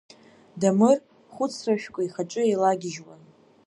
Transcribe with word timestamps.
Дамыр 0.61 0.97
хәыцрашәкы 1.33 2.01
ихаҿы 2.03 2.41
еилагьежьуан… 2.47 3.21